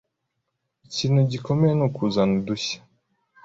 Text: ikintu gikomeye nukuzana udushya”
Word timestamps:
ikintu 0.87 1.19
gikomeye 1.31 1.73
nukuzana 1.75 2.33
udushya” 2.39 2.79